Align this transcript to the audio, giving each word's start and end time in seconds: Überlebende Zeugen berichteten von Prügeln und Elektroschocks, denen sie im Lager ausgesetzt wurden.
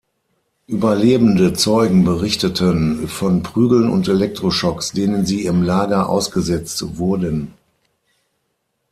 Überlebende 0.65 1.53
Zeugen 1.53 2.03
berichteten 2.03 3.07
von 3.07 3.43
Prügeln 3.43 3.87
und 3.87 4.07
Elektroschocks, 4.07 4.93
denen 4.93 5.27
sie 5.27 5.45
im 5.45 5.61
Lager 5.61 6.09
ausgesetzt 6.09 6.97
wurden. 6.97 7.53